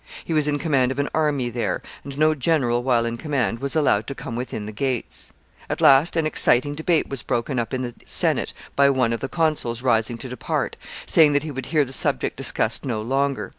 [0.25, 3.75] He was in command of an army there, and no general, while in command, was
[3.75, 5.31] allowed to come within the gates.
[5.69, 9.29] At last an exciting debate was broken up in the Senate by one of the
[9.29, 10.75] consuls rising to depart,
[11.05, 13.49] saying that he would hear the subject discussed no longer.